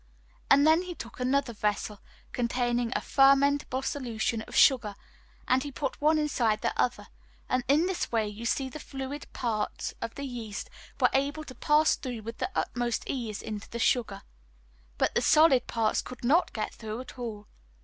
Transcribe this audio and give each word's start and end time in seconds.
And 0.49 0.65
then 0.65 0.81
he 0.81 0.95
took 0.95 1.19
another 1.19 1.53
vessel 1.53 1.99
containing 2.31 2.91
a 2.95 3.01
fermentable 3.01 3.83
solution 3.85 4.41
of 4.47 4.55
sugar, 4.55 4.95
and 5.47 5.61
he 5.61 5.71
put 5.71 6.01
one 6.01 6.17
inside 6.17 6.61
the 6.61 6.73
other; 6.75 7.09
and 7.47 7.63
in 7.67 7.85
this 7.85 8.11
way 8.11 8.27
you 8.27 8.43
see 8.43 8.67
the 8.67 8.79
fluid 8.79 9.27
parts 9.31 9.93
of 10.01 10.15
the 10.15 10.25
yeast 10.25 10.71
were 10.99 11.11
able 11.13 11.43
to 11.43 11.53
pass 11.53 11.95
through 11.95 12.23
with 12.23 12.39
the 12.39 12.49
utmost 12.55 13.03
ease 13.05 13.43
into 13.43 13.69
the 13.69 13.77
sugar, 13.77 14.23
but 14.97 15.13
the 15.13 15.21
solid 15.21 15.67
parts 15.67 16.01
could 16.01 16.23
not 16.23 16.51
get 16.51 16.73
through 16.73 16.99
at 16.99 17.19
all. 17.19 17.45